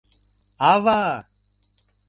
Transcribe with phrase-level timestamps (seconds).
[0.71, 1.01] Ава!